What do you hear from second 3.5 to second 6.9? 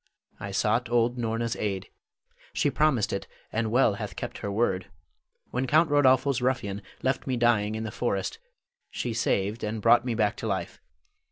and well hath kept her word. When Count Rodolpho's ruffian